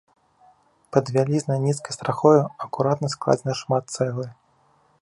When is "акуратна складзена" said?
2.67-3.53